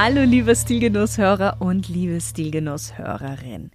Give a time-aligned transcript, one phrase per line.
[0.00, 3.72] Hallo liebe Stilgenusshörer und liebe Stilgenusshörerin.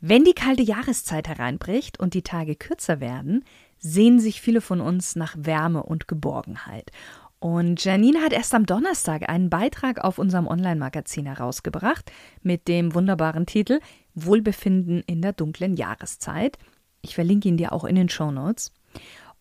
[0.00, 3.44] Wenn die kalte Jahreszeit hereinbricht und die Tage kürzer werden,
[3.78, 6.92] sehen sich viele von uns nach Wärme und Geborgenheit.
[7.40, 12.10] Und Janine hat erst am Donnerstag einen Beitrag auf unserem Online-Magazin herausgebracht
[12.42, 13.80] mit dem wunderbaren Titel
[14.14, 16.56] Wohlbefinden in der dunklen Jahreszeit.
[17.02, 18.72] Ich verlinke ihn dir auch in den Show Notes.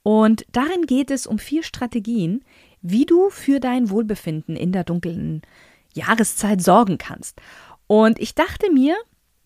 [0.03, 2.43] Und darin geht es um vier Strategien,
[2.81, 5.65] wie du für dein Wohlbefinden in der dunklen Jahreszeit
[5.95, 7.41] Jahreszeit sorgen kannst.
[7.87, 8.95] Und ich dachte mir,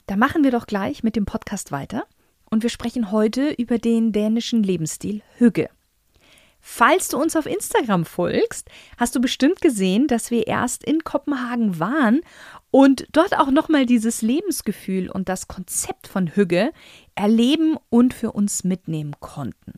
[0.08, 2.04] da machen wir doch gleich mit dem Podcast weiter
[2.50, 5.70] und wir sprechen heute über den dänischen Lebensstil Hügge.
[6.62, 11.80] Falls du uns auf Instagram folgst, hast du bestimmt gesehen, dass wir erst in Kopenhagen
[11.80, 12.22] waren
[12.70, 16.72] und dort auch nochmal dieses Lebensgefühl und das Konzept von Hügge
[17.16, 19.74] erleben und für uns mitnehmen konnten.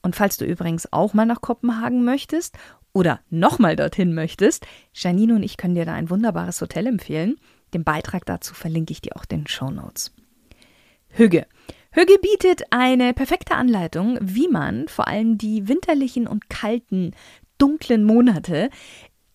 [0.00, 2.56] Und falls du übrigens auch mal nach Kopenhagen möchtest
[2.94, 7.36] oder nochmal dorthin möchtest, Janine und ich können dir da ein wunderbares Hotel empfehlen.
[7.74, 10.14] Den Beitrag dazu verlinke ich dir auch in den Show Notes.
[11.08, 11.46] Hügge.
[11.90, 17.12] Hügge bietet eine perfekte Anleitung, wie man vor allem die winterlichen und kalten,
[17.58, 18.70] dunklen Monate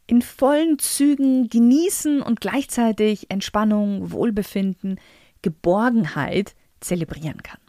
[0.08, 5.00] in vollen Zügen genießen und gleichzeitig Entspannung, Wohlbefinden,
[5.42, 7.60] Geborgenheit zelebrieren kann.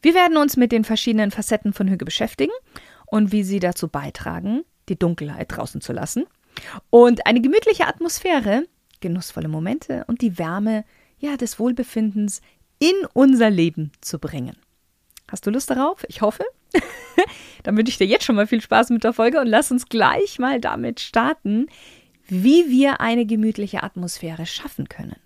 [0.00, 2.52] Wir werden uns mit den verschiedenen Facetten von Hügge beschäftigen
[3.06, 6.26] und wie sie dazu beitragen, die Dunkelheit draußen zu lassen
[6.90, 8.66] und eine gemütliche Atmosphäre,
[9.00, 10.84] genussvolle Momente und die Wärme
[11.18, 12.42] ja des Wohlbefindens
[12.78, 14.56] in unser Leben zu bringen.
[15.28, 16.04] Hast du Lust darauf?
[16.08, 16.44] Ich hoffe.
[17.62, 19.86] Dann wünsche ich dir jetzt schon mal viel Spaß mit der Folge und lass uns
[19.88, 21.68] gleich mal damit starten,
[22.26, 25.16] wie wir eine gemütliche Atmosphäre schaffen können.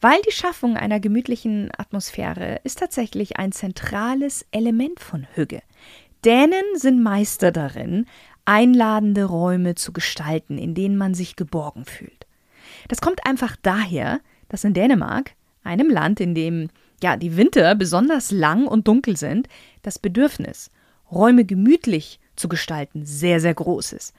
[0.00, 5.62] Weil die Schaffung einer gemütlichen Atmosphäre ist tatsächlich ein zentrales Element von Hügge.
[6.24, 8.06] Dänen sind Meister darin,
[8.44, 12.26] einladende Räume zu gestalten, in denen man sich geborgen fühlt.
[12.88, 15.32] Das kommt einfach daher, dass in Dänemark,
[15.62, 16.68] einem Land, in dem
[17.02, 19.48] ja die Winter besonders lang und dunkel sind,
[19.82, 20.70] das Bedürfnis,
[21.10, 24.14] Räume gemütlich zu gestalten, sehr, sehr groß ist.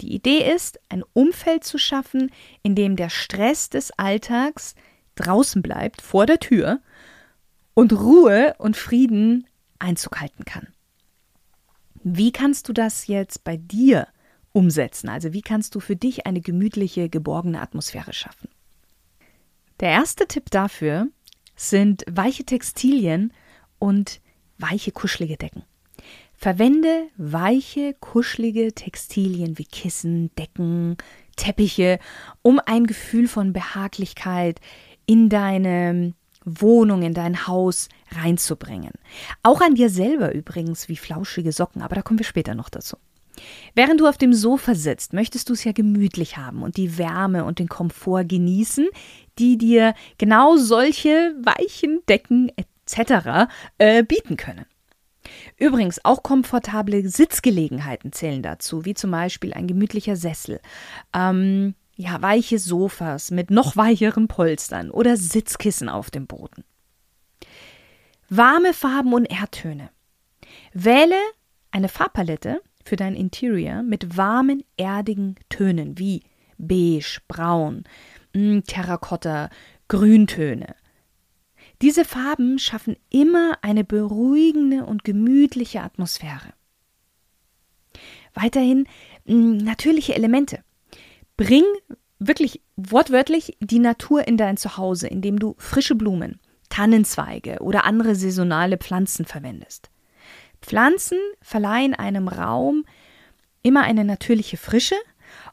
[0.00, 2.30] Die Idee ist, ein Umfeld zu schaffen,
[2.62, 4.74] in dem der Stress des Alltags
[5.16, 6.80] draußen bleibt, vor der Tür,
[7.74, 9.46] und Ruhe und Frieden
[9.78, 10.68] Einzug halten kann.
[12.02, 14.08] Wie kannst du das jetzt bei dir
[14.52, 15.08] umsetzen?
[15.08, 18.48] Also wie kannst du für dich eine gemütliche, geborgene Atmosphäre schaffen?
[19.80, 21.08] Der erste Tipp dafür
[21.54, 23.32] sind weiche Textilien
[23.78, 24.20] und
[24.58, 25.62] weiche, kuschelige Decken.
[26.34, 30.96] Verwende weiche, kuschelige Textilien wie Kissen, Decken,
[31.36, 31.98] Teppiche,
[32.42, 34.60] um ein Gefühl von Behaglichkeit
[35.06, 36.14] in deine
[36.60, 38.92] Wohnung, in dein Haus reinzubringen.
[39.42, 42.96] Auch an dir selber übrigens, wie flauschige Socken, aber da kommen wir später noch dazu.
[43.74, 47.44] Während du auf dem Sofa sitzt, möchtest du es ja gemütlich haben und die Wärme
[47.44, 48.88] und den Komfort genießen,
[49.38, 53.48] die dir genau solche weichen Decken etc.
[53.78, 54.66] Äh, bieten können.
[55.56, 60.60] Übrigens, auch komfortable Sitzgelegenheiten zählen dazu, wie zum Beispiel ein gemütlicher Sessel,
[61.14, 66.62] ähm, ja, weiche Sofas mit noch weicheren Polstern oder Sitzkissen auf dem Boden.
[68.28, 69.90] Warme Farben und Erdtöne.
[70.72, 71.18] Wähle
[71.72, 76.22] eine Farbpalette für dein Interior mit warmen, erdigen Tönen wie
[76.56, 77.82] beige, braun,
[78.32, 79.50] mm, Terrakotta,
[79.88, 80.76] Grüntöne.
[81.82, 86.52] Diese Farben schaffen immer eine beruhigende und gemütliche Atmosphäre.
[88.34, 88.86] Weiterhin
[89.24, 90.62] mm, natürliche Elemente.
[91.38, 91.64] Bring
[92.18, 98.76] wirklich wortwörtlich die Natur in dein Zuhause, indem du frische Blumen, Tannenzweige oder andere saisonale
[98.76, 99.88] Pflanzen verwendest.
[100.60, 102.84] Pflanzen verleihen einem Raum
[103.62, 104.96] immer eine natürliche Frische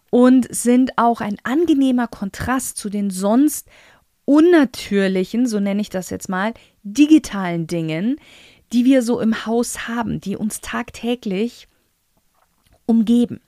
[0.10, 3.70] und sind auch ein angenehmer Kontrast zu den sonst
[4.26, 8.20] unnatürlichen, so nenne ich das jetzt mal, digitalen Dingen,
[8.74, 11.68] die wir so im Haus haben, die uns tagtäglich
[12.88, 13.40] umgeben.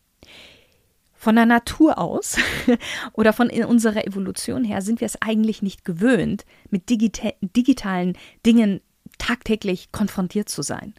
[1.20, 2.38] Von der Natur aus
[3.14, 8.16] oder von unserer Evolution her sind wir es eigentlich nicht gewöhnt, mit digita digitalen
[8.46, 8.82] Dingen
[9.18, 10.94] tagtäglich konfrontiert zu sein.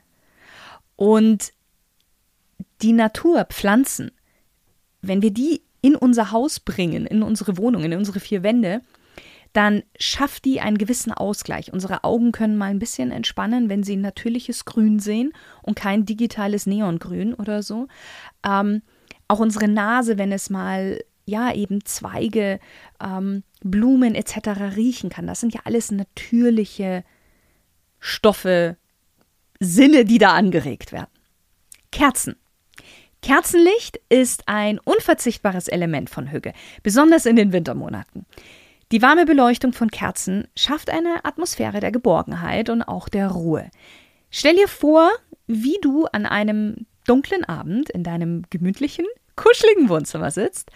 [0.97, 1.53] Und
[2.83, 4.11] die Natur, Pflanzen,
[5.01, 8.81] wenn wir die in unser Haus bringen, in unsere Wohnung, in unsere vier Wände,
[9.53, 11.73] dann schafft die einen gewissen Ausgleich.
[11.73, 15.33] Unsere Augen können mal ein bisschen entspannen, wenn sie natürliches Grün sehen
[15.63, 17.87] und kein digitales Neongrün oder so.
[18.45, 18.83] Ähm,
[19.29, 22.59] auch unsere Nase, wenn es mal ja eben Zweige,
[23.03, 24.77] ähm, Blumen etc.
[24.77, 25.27] riechen kann.
[25.27, 27.05] Das sind ja alles natürliche
[28.01, 28.77] Stoffe,
[29.61, 31.11] Sinne, die da angeregt werden.
[31.91, 32.37] Kerzen.
[33.23, 36.53] Kerzenlicht ist ein unverzichtbares Element von Hügge,
[36.83, 38.27] besonders in den Wintermonaten.
[38.93, 43.71] Die warme Beleuchtung von Kerzen schafft eine Atmosphäre der Geborgenheit und auch der Ruhe.
[44.31, 45.11] Stell dir vor,
[45.47, 49.07] wie du an einem dunklen Abend in deinem gemütlichen,
[49.37, 50.71] kuscheligen Wohnzimmer sitzt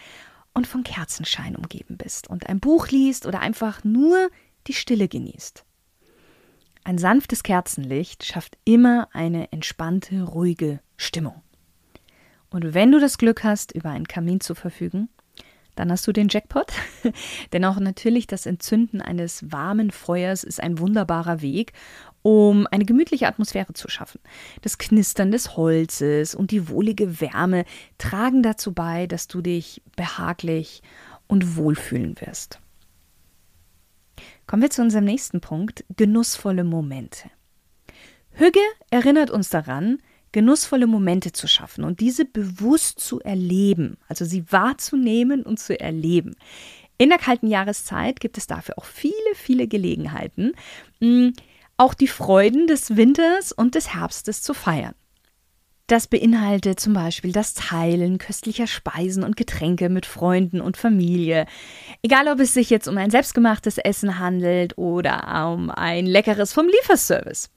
[0.55, 4.31] und von Kerzenschein umgeben bist und ein Buch liest oder einfach nur
[4.67, 5.64] die Stille genießt.
[6.84, 11.43] Ein sanftes Kerzenlicht schafft immer eine entspannte, ruhige Stimmung.
[12.50, 15.08] Und wenn du das Glück hast, über einen Kamin zu verfügen,
[15.74, 16.72] dann hast du den Jackpot.
[17.52, 21.72] Denn auch natürlich das Entzünden eines warmen Feuers ist ein wunderbarer Weg,
[22.22, 24.20] um eine gemütliche Atmosphäre zu schaffen.
[24.60, 27.64] Das Knistern des Holzes und die wohlige Wärme
[27.98, 30.82] tragen dazu bei, dass du dich behaglich
[31.26, 32.60] und wohlfühlen wirst.
[34.46, 37.30] Kommen wir zu unserem nächsten Punkt, genussvolle Momente.
[38.32, 38.60] Hügge
[38.90, 39.98] erinnert uns daran,
[40.32, 46.34] genussvolle Momente zu schaffen und diese bewusst zu erleben, also sie wahrzunehmen und zu erleben.
[46.99, 50.52] In der kalten Jahreszeit gibt es dafür auch viele, viele Gelegenheiten,
[51.00, 51.31] mm,
[51.76, 54.94] auch die Freuden des Winters und des Herbstes zu feiern.
[55.88, 61.46] Das beinhaltet zum Beispiel das Teilen köstlicher Speisen und Getränke mit Freunden und Familie.
[62.02, 66.67] Egal, ob es sich jetzt um ein selbstgemachtes Essen handelt oder um ein leckeres vom
[66.67, 67.50] Lieferservice.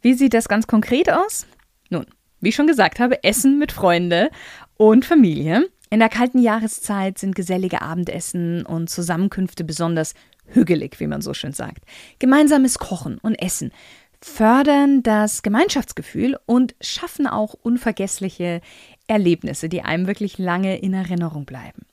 [0.00, 1.46] Wie sieht das ganz konkret aus?
[1.90, 2.06] Nun,
[2.40, 4.30] wie ich schon gesagt habe, Essen mit Freunde
[4.76, 5.68] und Familie.
[5.88, 10.14] In der kalten Jahreszeit sind gesellige Abendessen und Zusammenkünfte besonders
[10.46, 11.84] hügelig, wie man so schön sagt.
[12.18, 13.72] Gemeinsames Kochen und Essen
[14.20, 18.60] fördern das Gemeinschaftsgefühl und schaffen auch unvergessliche
[19.06, 21.86] Erlebnisse, die einem wirklich lange in Erinnerung bleiben.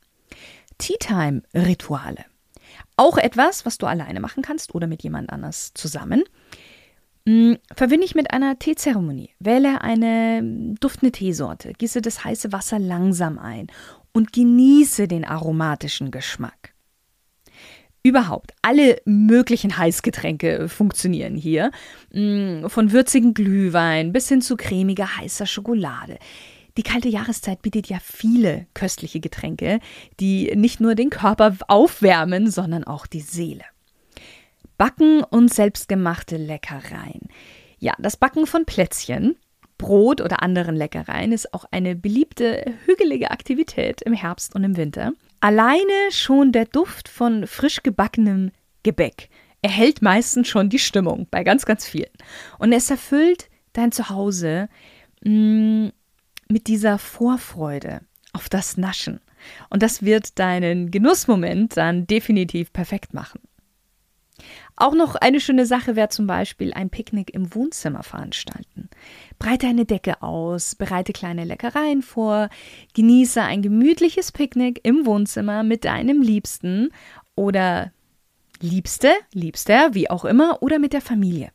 [0.77, 2.25] Tea Time Rituale.
[2.95, 6.23] Auch etwas, was du alleine machen kannst oder mit jemand anders zusammen.
[7.25, 9.29] Mm, verbinde ich mit einer Teezeremonie.
[9.39, 10.41] Wähle eine
[10.79, 13.67] duftende Teesorte, gieße das heiße Wasser langsam ein
[14.11, 16.73] und genieße den aromatischen Geschmack.
[18.05, 21.71] Überhaupt, alle möglichen Heißgetränke funktionieren hier.
[22.11, 26.17] Mm, von würzigen Glühwein bis hin zu cremiger heißer Schokolade.
[26.75, 29.79] Die kalte Jahreszeit bietet ja viele köstliche Getränke,
[30.19, 33.63] die nicht nur den Körper aufwärmen, sondern auch die Seele.
[34.77, 37.29] Backen und selbstgemachte Leckereien.
[37.79, 39.35] Ja, das Backen von Plätzchen,
[39.77, 45.13] Brot oder anderen Leckereien ist auch eine beliebte hügelige Aktivität im Herbst und im Winter.
[45.41, 48.51] Alleine schon der Duft von frisch gebackenem
[48.83, 49.29] Gebäck
[49.61, 52.11] erhält meistens schon die Stimmung bei ganz, ganz vielen.
[52.59, 54.69] Und es erfüllt dein Zuhause
[55.23, 55.91] mh, mm,
[56.49, 58.01] mit dieser Vorfreude
[58.33, 59.19] auf das Naschen.
[59.69, 63.41] Und das wird deinen Genussmoment dann definitiv perfekt machen.
[64.75, 68.89] Auch noch eine schöne Sache wäre zum Beispiel ein Picknick im Wohnzimmer veranstalten.
[69.39, 72.49] Breite eine Decke aus, bereite kleine Leckereien vor,
[72.93, 76.89] genieße ein gemütliches Picknick im Wohnzimmer mit deinem Liebsten
[77.35, 77.91] oder
[78.59, 81.51] Liebste, Liebster, wie auch immer, oder mit der Familie.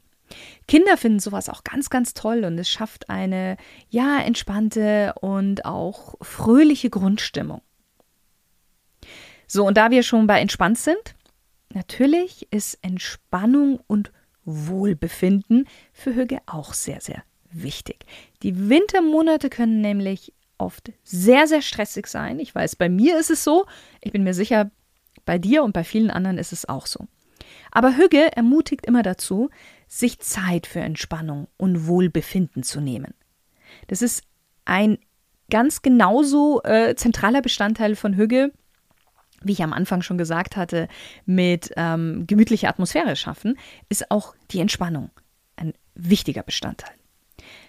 [0.67, 3.57] Kinder finden sowas auch ganz, ganz toll und es schafft eine,
[3.89, 7.63] ja, entspannte und auch fröhliche Grundstimmung.
[9.47, 11.15] So, und da wir schon bei entspannt sind,
[11.75, 14.13] Natürlich ist Entspannung und
[14.45, 18.07] Wohlbefinden für Hüge auch sehr, sehr wichtig.
[18.43, 22.41] Die Wintermonate können nämlich oft sehr, sehr stressig sein.
[22.41, 23.67] Ich weiß, bei mir ist es so.
[24.01, 24.71] Ich bin mir sicher,
[25.25, 27.07] bei dir und bei vielen anderen ist es auch so.
[27.71, 29.51] Aber Hügge ermutigt immer dazu,
[29.87, 33.15] sich Zeit für Entspannung und Wohlbefinden zu nehmen.
[33.87, 34.25] Das ist
[34.65, 34.99] ein
[35.51, 38.53] ganz genauso äh, zentraler Bestandteil von Hügge
[39.43, 40.89] wie ich am Anfang schon gesagt hatte,
[41.27, 45.11] mit ähm, gemütlicher Atmosphäre schaffen, ist auch die Entspannung
[45.57, 46.95] ein wichtiger Bestandteil.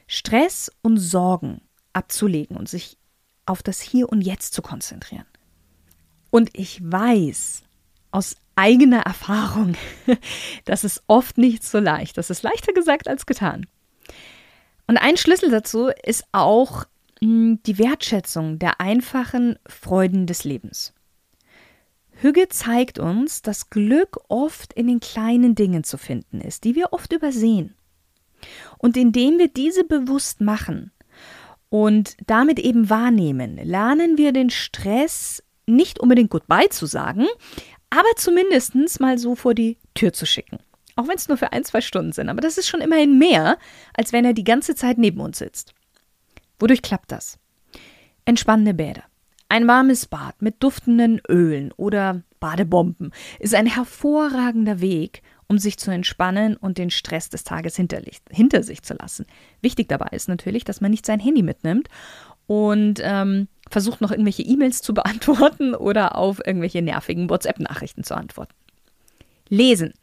[0.07, 1.61] Stress und Sorgen
[1.93, 2.97] abzulegen und sich
[3.45, 5.25] auf das Hier und Jetzt zu konzentrieren.
[6.31, 7.63] Und ich weiß
[8.11, 9.75] aus eigener Erfahrung,
[10.65, 12.17] das ist oft nicht so leicht.
[12.17, 13.65] Das ist leichter gesagt als getan.
[14.88, 16.85] Und ein Schlüssel dazu ist auch
[17.21, 20.93] hm, die Wertschätzung der einfachen Freuden des Lebens.
[22.21, 26.91] Hügge zeigt uns, dass Glück oft in den kleinen Dingen zu finden ist, die wir
[26.91, 27.75] oft übersehen.
[28.77, 30.91] Und indem wir diese bewusst machen
[31.69, 37.25] und damit eben wahrnehmen, lernen wir den Stress nicht unbedingt Goodbye zu sagen,
[37.89, 40.59] aber zumindest mal so vor die Tür zu schicken.
[40.95, 42.27] Auch wenn es nur für ein, zwei Stunden sind.
[42.27, 43.57] Aber das ist schon immerhin mehr,
[43.93, 45.73] als wenn er die ganze Zeit neben uns sitzt.
[46.59, 47.39] Wodurch klappt das?
[48.25, 49.08] Entspannende Bäder.
[49.51, 55.89] Ein warmes Bad mit duftenden Ölen oder Badebomben ist ein hervorragender Weg, um sich zu
[55.89, 59.25] entspannen und den Stress des Tages hinter, sich zu lassen.
[59.62, 61.89] Wichtig dabei ist natürlich, dass man nicht sein Handy mitnimmt
[62.46, 68.53] und ähm, versucht noch irgendwelche E-Mails zu beantworten oder auf irgendwelche nervigen WhatsApp-Nachrichten zu antworten.
[69.48, 69.94] Lesen.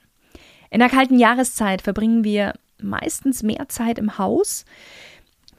[0.71, 4.65] In der kalten Jahreszeit verbringen wir meistens mehr Zeit im Haus,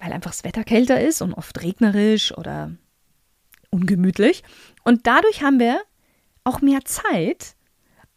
[0.02, 2.72] weil einfach das Wetter kälter ist und oft regnerisch oder
[3.70, 4.44] ungemütlich.
[4.84, 5.82] Und dadurch haben wir
[6.44, 7.56] auch mehr Zeit,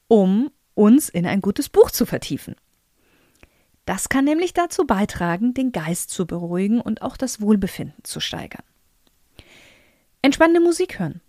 [0.08, 2.56] um uns in ein gutes Buch zu vertiefen.
[3.84, 8.64] Das kann nämlich dazu beitragen, den Geist zu beruhigen und auch das Wohlbefinden zu steigern.
[10.22, 11.20] Entspannende Musik hören.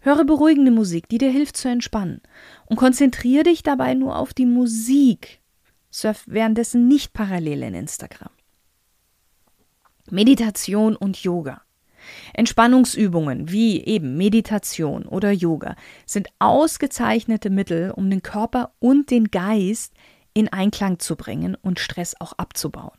[0.00, 2.20] Höre beruhigende Musik, die dir hilft zu entspannen.
[2.66, 5.40] Und konzentriere dich dabei nur auf die Musik.
[5.90, 8.30] Surf währenddessen nicht parallel in Instagram.
[10.10, 11.62] Meditation und Yoga.
[12.32, 19.92] Entspannungsübungen wie eben Meditation oder Yoga sind ausgezeichnete Mittel, um den Körper und den Geist
[20.34, 22.98] in Einklang zu bringen und Stress auch abzubauen.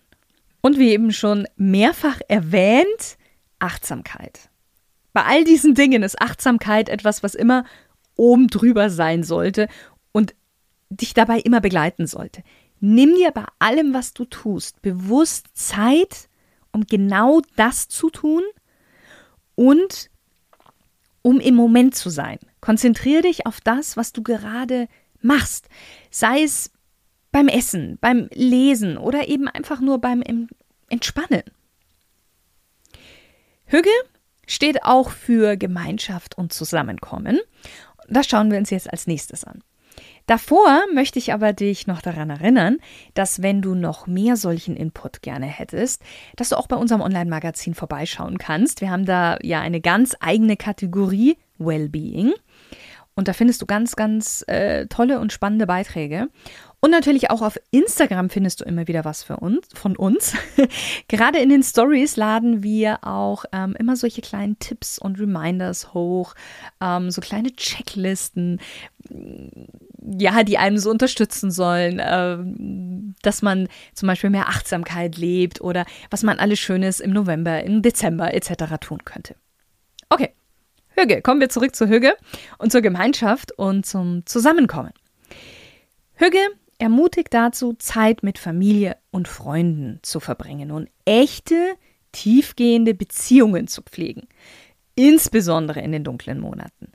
[0.62, 3.18] Und wie eben schon mehrfach erwähnt,
[3.60, 4.50] Achtsamkeit.
[5.14, 7.66] Bei all diesen Dingen ist Achtsamkeit etwas, was immer
[8.16, 9.68] oben drüber sein sollte
[10.12, 10.36] und
[10.90, 12.44] dich dabei immer begleiten sollte.
[12.80, 16.30] Nimm dir bei allem, was du tust, bewusst Zeit,
[16.72, 18.44] um genau das zu tun
[19.56, 20.10] und
[21.22, 22.38] um im Moment zu sein.
[22.62, 24.88] Konzentriere dich auf das, was du gerade
[25.22, 25.70] machst.
[26.12, 26.72] Sei es
[27.32, 30.24] beim Essen, beim Lesen oder eben einfach nur beim
[30.90, 31.44] Entspannen.
[33.66, 33.90] Hügge
[34.48, 37.40] steht auch für Gemeinschaft und Zusammenkommen.
[38.08, 39.64] Das schauen wir uns jetzt als nächstes an.
[40.26, 42.78] Davor möchte ich aber dich noch daran erinnern,
[43.14, 46.02] dass wenn du noch mehr solchen Input gerne hättest,
[46.36, 48.82] dass du auch bei unserem Online-Magazin vorbeischauen kannst.
[48.82, 52.34] Wir haben da ja eine ganz eigene Kategorie Wellbeing.
[53.16, 56.28] Und da findest du ganz, ganz äh, tolle und spannende Beiträge.
[56.82, 60.36] Und natürlich auch auf Instagram findest du immer wieder was für uns, von uns.
[61.08, 66.36] Gerade in den Stories laden wir auch ähm, immer solche kleinen Tipps und Reminders hoch,
[66.82, 68.60] ähm, so kleine Checklisten,
[70.20, 72.38] ja, die einem so unterstützen sollen, äh,
[73.22, 77.82] dass man zum Beispiel mehr Achtsamkeit lebt oder was man alles Schönes im November, im
[77.82, 78.78] Dezember etc.
[78.80, 79.36] tun könnte.
[80.10, 80.34] Okay,
[80.96, 82.16] Hüge, kommen wir zurück zu Hüge
[82.58, 84.94] und zur Gemeinschaft und zum Zusammenkommen.
[86.14, 86.40] Hüge
[86.78, 91.76] ermutigt dazu, Zeit mit Familie und Freunden zu verbringen und echte,
[92.12, 94.28] tiefgehende Beziehungen zu pflegen.
[94.96, 96.92] Insbesondere in den dunklen Monaten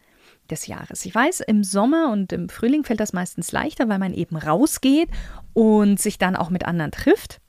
[0.51, 1.05] des Jahres.
[1.05, 5.11] Ich weiß, im Sommer und im Frühling fällt das meistens leichter, weil man eben rausgeht
[5.53, 7.41] und sich dann auch mit anderen trifft.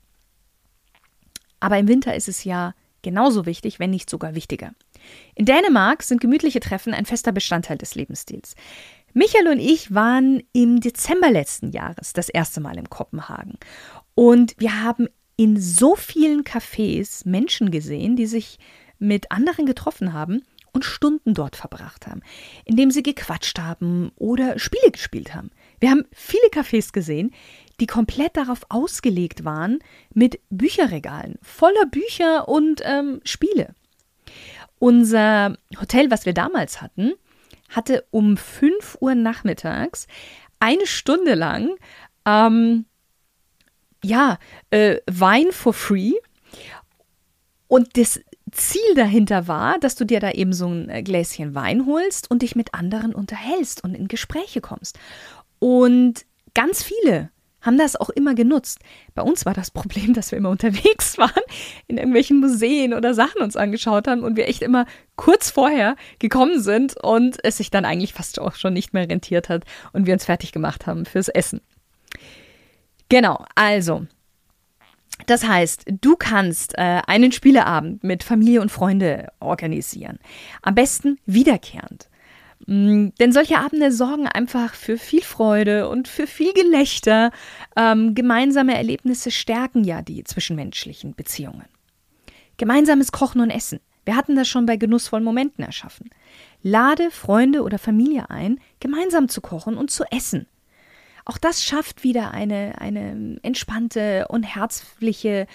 [1.60, 4.72] Aber im Winter ist es ja genauso wichtig, wenn nicht sogar wichtiger.
[5.34, 8.54] In Dänemark sind gemütliche Treffen ein fester Bestandteil des Lebensstils.
[9.14, 13.58] Michael und ich waren im Dezember letzten Jahres das erste Mal in Kopenhagen.
[14.14, 18.58] Und wir haben in so vielen Cafés Menschen gesehen, die sich
[18.98, 20.42] mit anderen getroffen haben
[20.72, 22.22] und Stunden dort verbracht haben,
[22.64, 25.50] indem sie gequatscht haben oder Spiele gespielt haben.
[25.80, 27.32] Wir haben viele Cafés gesehen,
[27.80, 29.80] die komplett darauf ausgelegt waren
[30.14, 33.74] mit Bücherregalen, voller Bücher und ähm, Spiele.
[34.82, 37.12] Unser Hotel, was wir damals hatten,
[37.68, 40.08] hatte um 5 Uhr nachmittags
[40.58, 41.76] eine Stunde lang
[42.26, 42.86] ähm,
[44.02, 46.14] ja, äh, Wein for free.
[47.68, 48.18] Und das
[48.50, 52.56] Ziel dahinter war, dass du dir da eben so ein Gläschen Wein holst und dich
[52.56, 54.98] mit anderen unterhältst und in Gespräche kommst.
[55.60, 57.30] Und ganz viele
[57.62, 58.80] haben das auch immer genutzt.
[59.14, 61.42] Bei uns war das Problem, dass wir immer unterwegs waren,
[61.86, 66.60] in irgendwelchen Museen oder Sachen uns angeschaut haben und wir echt immer kurz vorher gekommen
[66.60, 70.12] sind und es sich dann eigentlich fast auch schon nicht mehr rentiert hat und wir
[70.12, 71.60] uns fertig gemacht haben fürs Essen.
[73.08, 74.06] Genau, also.
[75.26, 80.18] Das heißt, du kannst äh, einen Spieleabend mit Familie und Freunde organisieren.
[80.62, 82.08] Am besten wiederkehrend.
[82.66, 87.30] Mm, denn solche Abende sorgen einfach für viel Freude und für viel Gelächter.
[87.76, 91.64] Ähm, gemeinsame Erlebnisse stärken ja die zwischenmenschlichen Beziehungen.
[92.56, 93.80] Gemeinsames Kochen und Essen.
[94.04, 96.10] Wir hatten das schon bei genussvollen Momenten erschaffen.
[96.62, 100.46] Lade Freunde oder Familie ein, gemeinsam zu kochen und zu essen.
[101.24, 105.46] Auch das schafft wieder eine, eine entspannte und herzliche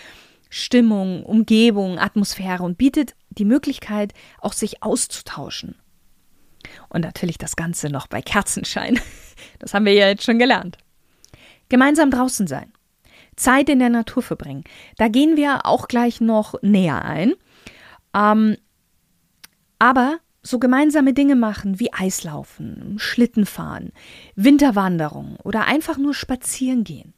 [0.50, 5.76] Stimmung, Umgebung, Atmosphäre und bietet die Möglichkeit, auch sich auszutauschen.
[6.90, 9.00] Und natürlich das Ganze noch bei Kerzenschein.
[9.60, 10.80] Das haben wir ja jetzt schon gelernt.
[11.70, 12.74] Gemeinsam draußen sein.
[13.36, 14.64] Zeit in der Natur verbringen.
[14.98, 17.34] Da gehen wir auch gleich noch näher ein.
[18.16, 18.58] Ähm,
[19.78, 23.92] aber so gemeinsame Dinge machen wie Eislaufen, Schlittenfahren,
[24.36, 27.14] Winterwanderung oder einfach nur spazieren gehen.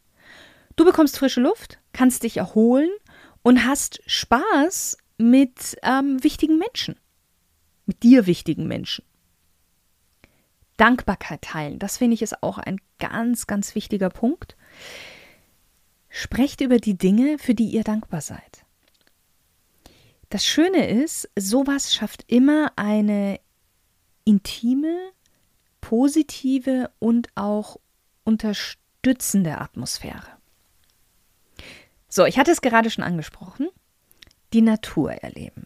[0.76, 2.90] Du bekommst frische Luft, kannst dich erholen
[3.42, 6.96] und hast Spaß mit ähm, wichtigen Menschen,
[7.86, 9.04] mit dir wichtigen Menschen.
[10.79, 14.55] Dankbarkeit teilen, das finde ich ist auch ein ganz, ganz wichtiger Punkt.
[16.09, 18.65] Sprecht über die Dinge, für die ihr dankbar seid.
[20.29, 23.39] Das Schöne ist, sowas schafft immer eine
[24.25, 25.12] intime,
[25.81, 27.77] positive und auch
[28.24, 30.38] unterstützende Atmosphäre.
[32.07, 33.69] So, ich hatte es gerade schon angesprochen,
[34.53, 35.65] die Natur erleben.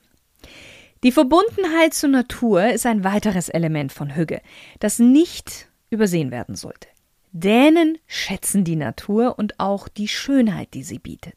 [1.04, 4.42] Die Verbundenheit zur Natur ist ein weiteres Element von Hügge,
[4.80, 6.88] das nicht übersehen werden sollte.
[7.34, 11.36] Dänen schätzen die Natur und auch die Schönheit, die sie bietet.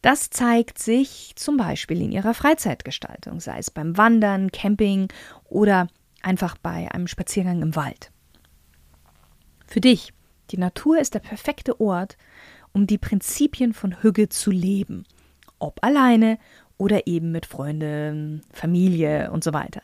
[0.00, 5.08] Das zeigt sich zum Beispiel in ihrer Freizeitgestaltung, sei es beim Wandern, Camping
[5.44, 5.88] oder
[6.22, 8.10] einfach bei einem Spaziergang im Wald.
[9.66, 10.14] Für dich,
[10.50, 12.16] die Natur ist der perfekte Ort,
[12.72, 15.04] um die Prinzipien von Hügge zu leben,
[15.58, 16.38] ob alleine
[16.78, 19.82] oder eben mit Freunden, Familie und so weiter.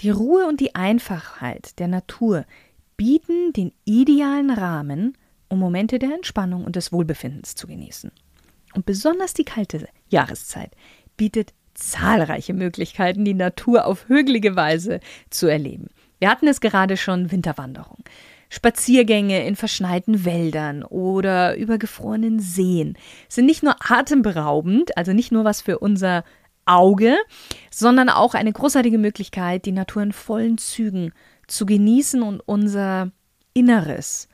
[0.00, 2.44] Die Ruhe und die Einfachheit der Natur
[2.96, 5.16] bieten den idealen Rahmen,
[5.48, 8.10] um Momente der Entspannung und des Wohlbefindens zu genießen.
[8.74, 10.72] Und besonders die kalte Jahreszeit
[11.16, 15.88] bietet zahlreiche Möglichkeiten, die Natur auf hügelige Weise zu erleben.
[16.18, 17.98] Wir hatten es gerade schon Winterwanderung.
[18.54, 25.46] Spaziergänge in verschneiten Wäldern oder über gefrorenen Seen sind nicht nur atemberaubend, also nicht nur
[25.46, 26.22] was für unser
[26.66, 27.16] Auge,
[27.70, 31.14] sondern auch eine großartige Möglichkeit, die Natur in vollen Zügen
[31.46, 33.10] zu genießen und unser
[33.54, 34.28] Inneres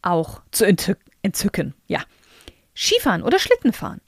[0.00, 1.74] auch zu entzücken.
[1.88, 2.04] Ja.
[2.72, 4.00] Skifahren oder Schlittenfahren.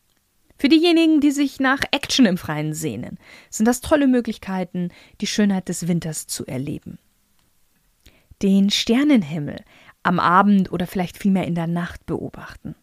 [0.56, 3.18] Für diejenigen, die sich nach Action im Freien sehnen,
[3.50, 4.90] sind das tolle Möglichkeiten,
[5.20, 7.00] die Schönheit des Winters zu erleben
[8.42, 9.56] den Sternenhimmel
[10.02, 12.74] am Abend oder vielleicht vielmehr in der Nacht beobachten.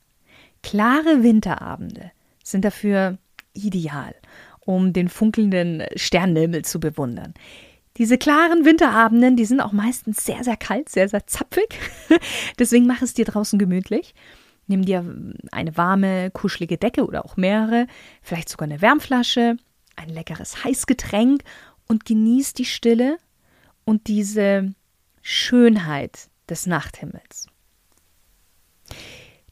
[0.63, 2.12] Klare Winterabende
[2.44, 3.18] sind dafür
[3.54, 4.15] ideal,
[4.62, 7.34] um den funkelnden Sternenhimmel zu bewundern.
[7.98, 11.80] Diese klaren Winterabenden, die sind auch meistens sehr, sehr kalt, sehr, sehr zapfig.
[12.60, 14.13] Deswegen mach es dir draußen gemütlich.
[14.68, 15.06] Nimm dir
[15.52, 17.88] eine warme, kuschelige Decke oder auch mehrere,
[18.22, 19.58] vielleicht sogar eine Wärmflasche,
[19.96, 21.44] ein leckeres Heißgetränk
[21.88, 23.18] und genieß die Stille
[23.86, 24.74] und diese
[25.28, 27.48] Schönheit des Nachthimmels.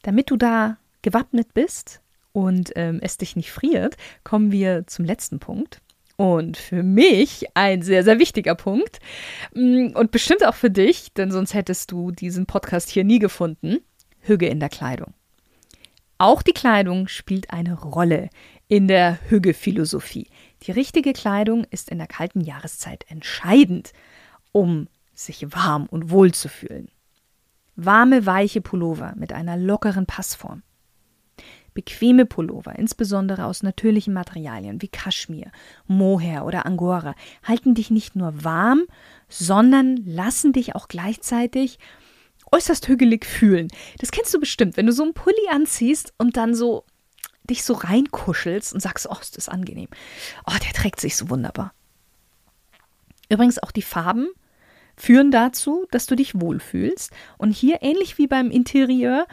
[0.03, 5.39] Damit du da gewappnet bist und ähm, es dich nicht friert, kommen wir zum letzten
[5.39, 5.81] Punkt.
[6.15, 8.99] Und für mich ein sehr, sehr wichtiger Punkt.
[9.55, 13.79] Mm, und bestimmt auch für dich, denn sonst hättest du diesen Podcast hier nie gefunden.
[14.19, 15.15] Hüge in der Kleidung.
[16.19, 18.29] Auch die Kleidung spielt eine Rolle
[18.67, 20.27] in der Hüge-Philosophie.
[20.67, 23.91] Die richtige Kleidung ist in der kalten Jahreszeit entscheidend,
[24.51, 26.89] um sich warm und wohl zu fühlen.
[27.75, 30.63] Warme, weiche Pullover mit einer lockeren Passform.
[31.73, 35.51] Bequeme Pullover, insbesondere aus natürlichen Materialien wie Kaschmir,
[35.87, 38.83] Mohair oder Angora, halten dich nicht nur warm,
[39.27, 41.79] sondern lassen dich auch gleichzeitig
[42.51, 43.69] äußerst hügelig fühlen.
[43.97, 46.85] Das kennst du bestimmt, wenn du so einen Pulli anziehst und dann so
[47.49, 49.89] dich so reinkuschelst und sagst, oh, ist das angenehm.
[50.45, 51.73] Oh, der trägt sich so wunderbar.
[53.29, 54.29] Übrigens auch die Farben
[54.95, 57.11] führen dazu, dass du dich wohlfühlst.
[57.37, 59.27] Und hier, ähnlich wie beim Interieur,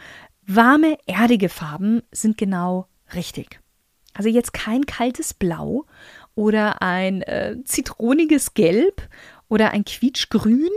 [0.45, 3.59] warme, erdige Farben sind genau richtig.
[4.13, 5.85] Also jetzt kein kaltes Blau
[6.35, 9.07] oder ein äh, zitroniges Gelb
[9.47, 10.69] oder ein quietschgrün.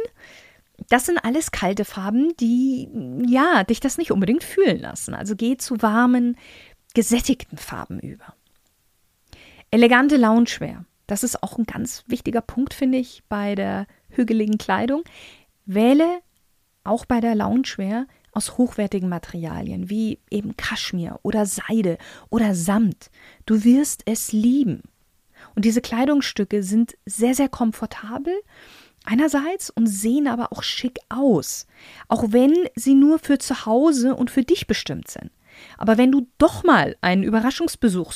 [0.89, 2.89] Das sind alles kalte Farben, die
[3.27, 5.15] ja dich das nicht unbedingt fühlen lassen.
[5.15, 6.37] Also geh zu warmen,
[6.95, 8.35] gesättigten Farben über.
[9.71, 10.85] Elegante Loungewear.
[11.07, 15.05] Das ist auch ein ganz wichtiger Punkt, finde ich, bei der hügeligen Kleidung.
[15.67, 16.21] Wähle
[16.85, 21.99] auch bei der Loungewear aus hochwertigen Materialien wie eben Kaschmir oder Seide
[22.31, 23.11] oder Samt.
[23.47, 24.83] Du wirst es lieben.
[25.55, 28.35] Und diese Kleidungsstücke sind sehr, sehr komfortabel
[29.05, 31.67] einerseits und sehen aber auch schick aus,
[32.09, 35.31] auch wenn sie nur für zu Hause und für dich bestimmt sind.
[35.79, 38.13] Aber wenn du doch mal einen Überraschungsbesuch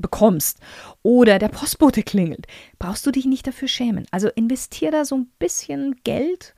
[0.00, 0.58] bekommst
[1.02, 2.46] oder der Postbote klingelt,
[2.78, 4.06] brauchst du dich nicht dafür schämen.
[4.10, 6.54] Also investier da so ein bisschen Geld,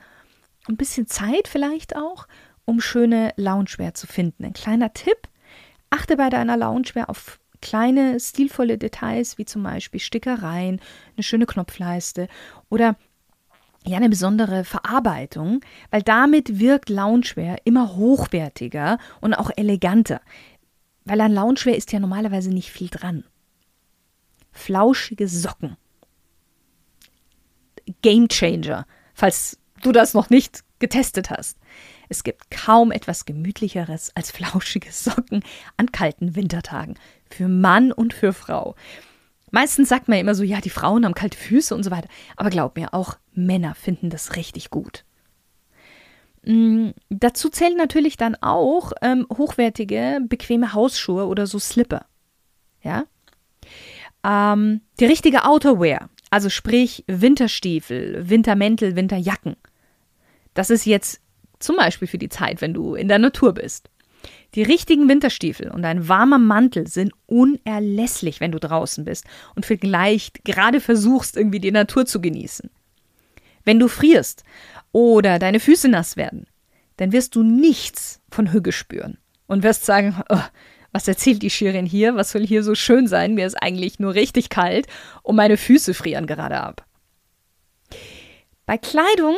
[0.68, 2.26] ein bisschen Zeit vielleicht auch,
[2.64, 4.44] um schöne Loungewear zu finden.
[4.44, 5.28] Ein kleiner Tipp,
[5.90, 10.80] achte bei deiner Loungewear auf kleine stilvolle Details wie zum Beispiel Stickereien,
[11.16, 12.28] eine schöne Knopfleiste
[12.68, 12.96] oder
[13.84, 20.20] ja eine besondere Verarbeitung, weil damit wirkt Loungewear immer hochwertiger und auch eleganter.
[21.04, 23.24] Weil an Loungewear ist ja normalerweise nicht viel dran.
[24.52, 25.76] Flauschige Socken.
[28.02, 31.58] Game Changer, falls du das noch nicht getestet hast.
[32.08, 35.42] Es gibt kaum etwas gemütlicheres als flauschige Socken
[35.76, 36.96] an kalten Wintertagen.
[37.30, 38.74] Für Mann und für Frau.
[39.50, 42.08] Meistens sagt man immer so, ja, die Frauen haben kalte Füße und so weiter.
[42.36, 45.04] Aber glaub mir, auch Männer finden das richtig gut.
[46.42, 52.06] Mhm, dazu zählen natürlich dann auch ähm, hochwertige, bequeme Hausschuhe oder so Slipper.
[52.82, 53.04] Ja.
[54.24, 59.56] Ähm, die richtige Outerwear, also sprich Winterstiefel, Wintermäntel, Winterjacken.
[60.54, 61.20] Das ist jetzt
[61.58, 63.88] zum Beispiel für die Zeit, wenn du in der Natur bist.
[64.54, 70.44] Die richtigen Winterstiefel und ein warmer Mantel sind unerlässlich, wenn du draußen bist und vielleicht
[70.44, 72.70] gerade versuchst, irgendwie die Natur zu genießen.
[73.64, 74.44] Wenn du frierst
[74.92, 76.46] oder deine Füße nass werden,
[76.98, 80.42] dann wirst du nichts von Hüge spüren und wirst sagen, oh,
[80.92, 82.14] was erzählt die Schirin hier?
[82.16, 83.34] Was soll hier so schön sein?
[83.34, 84.86] Mir ist eigentlich nur richtig kalt
[85.22, 86.86] und meine Füße frieren gerade ab.
[88.66, 89.34] Bei Kleidung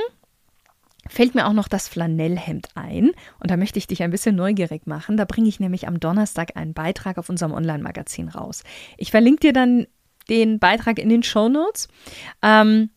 [1.08, 4.86] fällt mir auch noch das Flanellhemd ein und da möchte ich dich ein bisschen neugierig
[4.86, 5.16] machen.
[5.16, 8.62] Da bringe ich nämlich am Donnerstag einen Beitrag auf unserem Online-Magazin raus.
[8.96, 9.86] Ich verlinke dir dann
[10.28, 11.88] den Beitrag in den Show Notes.
[12.42, 12.90] Ähm,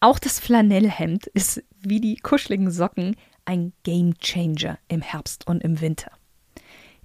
[0.00, 5.80] auch das Flanellhemd ist wie die kuscheligen Socken ein Game Changer im Herbst und im
[5.80, 6.10] Winter.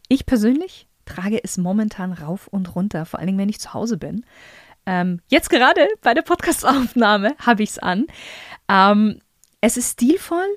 [0.08, 3.98] Ich persönlich trage es momentan rauf und runter, vor allen Dingen, wenn ich zu Hause
[3.98, 4.26] bin.
[4.86, 8.06] Ähm, jetzt gerade bei der Podcastaufnahme habe ich es an.
[8.70, 9.20] Ähm,
[9.62, 10.48] es ist stilvoll,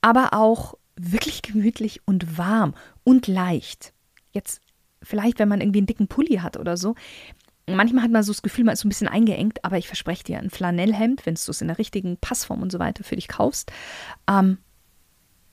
[0.00, 3.92] aber auch wirklich gemütlich und warm und leicht.
[4.32, 4.60] Jetzt
[5.02, 6.94] vielleicht, wenn man irgendwie einen dicken Pulli hat oder so.
[7.66, 10.24] Manchmal hat man so das Gefühl, man ist so ein bisschen eingeengt, aber ich verspreche
[10.24, 13.28] dir, ein Flanellhemd, wenn du es in der richtigen Passform und so weiter für dich
[13.28, 13.72] kaufst,
[14.28, 14.58] ähm,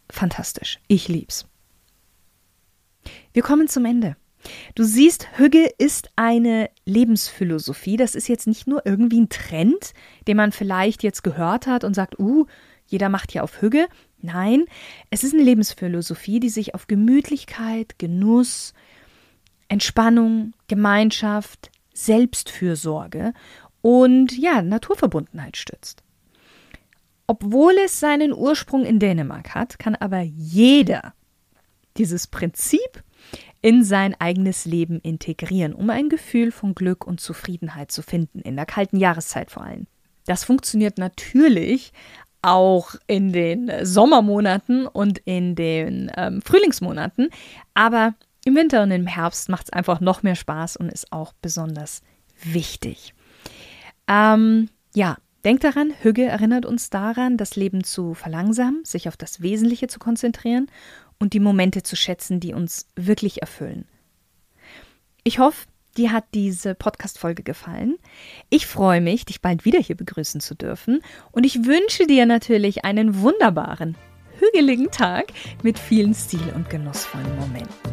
[0.10, 0.80] fantastisch.
[0.88, 1.48] Ich lieb's.
[3.34, 4.16] Wir kommen zum Ende.
[4.76, 7.98] Du siehst, Hügge ist eine Lebensphilosophie.
[7.98, 9.94] Das ist jetzt nicht nur irgendwie ein Trend,
[10.28, 12.46] den man vielleicht jetzt gehört hat und sagt, uh,
[12.88, 13.88] jeder macht ja auf Hügge.
[14.20, 14.66] Nein,
[15.10, 18.74] es ist eine Lebensphilosophie, die sich auf Gemütlichkeit, Genuss,
[19.68, 23.34] Entspannung, Gemeinschaft, Selbstfürsorge
[23.82, 26.04] und ja, Naturverbundenheit stützt.
[27.26, 31.14] Obwohl es seinen Ursprung in Dänemark hat, kann aber jeder
[31.98, 33.04] dieses Prinzip
[33.62, 38.56] in sein eigenes Leben integrieren, um ein Gefühl von Glück und Zufriedenheit zu finden, in
[38.56, 39.88] der kalten Jahreszeit vor allem.
[40.26, 41.94] Das funktioniert natürlich
[42.42, 47.30] auch in den Sommermonaten und in den ähm, Frühlingsmonaten,
[47.76, 51.34] aber im Winter und im Herbst macht es einfach noch mehr Spaß und ist auch
[51.42, 52.02] besonders
[52.44, 53.14] wichtig.
[54.08, 59.42] Ähm, ja, denk daran, Hügge erinnert uns daran, das Leben zu verlangsamen, sich auf das
[59.42, 60.68] Wesentliche zu konzentrieren
[61.22, 63.86] und die Momente zu schätzen, die uns wirklich erfüllen.
[65.24, 67.98] Ich hoffe, dir hat diese Podcast-Folge gefallen.
[68.50, 72.86] Ich freue mich, dich bald wieder hier begrüßen zu dürfen und ich wünsche dir natürlich
[72.86, 73.96] einen wunderbaren,
[74.40, 75.32] hügeligen Tag
[75.62, 77.92] mit vielen stil- und genussvollen Momenten.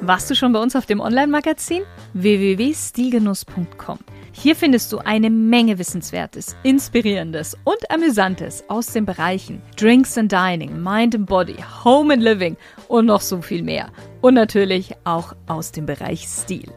[0.00, 1.82] Warst du schon bei uns auf dem Online-Magazin?
[2.14, 3.98] www.stilgenuss.com
[4.36, 10.82] hier findest du eine Menge Wissenswertes, Inspirierendes und Amüsantes aus den Bereichen Drinks and Dining,
[10.82, 12.56] Mind and Body, Home and Living
[12.88, 13.90] und noch so viel mehr.
[14.20, 16.68] Und natürlich auch aus dem Bereich Stil.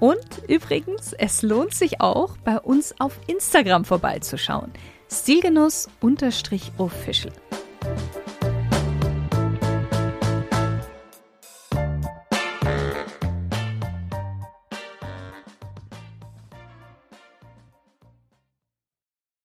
[0.00, 4.70] Und übrigens, es lohnt sich auch, bei uns auf Instagram vorbeizuschauen.
[5.10, 7.32] Stilgenuss-official.